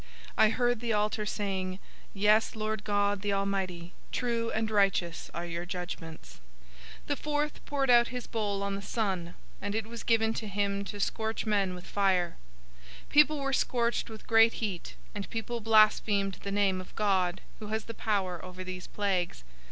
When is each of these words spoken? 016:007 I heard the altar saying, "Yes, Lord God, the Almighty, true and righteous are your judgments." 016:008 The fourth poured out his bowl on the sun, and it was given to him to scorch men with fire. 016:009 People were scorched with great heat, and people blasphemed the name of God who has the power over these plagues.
016:007 0.35 0.35
I 0.39 0.49
heard 0.49 0.79
the 0.79 0.93
altar 0.93 1.25
saying, 1.27 1.77
"Yes, 2.11 2.55
Lord 2.55 2.83
God, 2.83 3.21
the 3.21 3.33
Almighty, 3.33 3.93
true 4.11 4.49
and 4.49 4.71
righteous 4.71 5.29
are 5.31 5.45
your 5.45 5.63
judgments." 5.63 6.39
016:008 7.03 7.05
The 7.05 7.15
fourth 7.17 7.65
poured 7.67 7.91
out 7.91 8.07
his 8.07 8.25
bowl 8.25 8.63
on 8.63 8.73
the 8.73 8.81
sun, 8.81 9.35
and 9.61 9.75
it 9.75 9.85
was 9.85 10.01
given 10.01 10.33
to 10.33 10.47
him 10.47 10.83
to 10.85 10.99
scorch 10.99 11.45
men 11.45 11.75
with 11.75 11.85
fire. 11.85 12.37
016:009 13.09 13.09
People 13.09 13.39
were 13.41 13.53
scorched 13.53 14.09
with 14.09 14.25
great 14.25 14.53
heat, 14.53 14.95
and 15.13 15.29
people 15.29 15.61
blasphemed 15.61 16.33
the 16.41 16.51
name 16.51 16.81
of 16.81 16.95
God 16.95 17.41
who 17.59 17.67
has 17.67 17.83
the 17.85 17.93
power 17.93 18.43
over 18.43 18.63
these 18.63 18.87
plagues. 18.87 19.43